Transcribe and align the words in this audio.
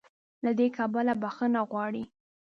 له 0.43 0.51
دې 0.57 0.67
کبله 0.77 1.13
"بخښنه 1.21 1.61
غواړي" 1.69 2.03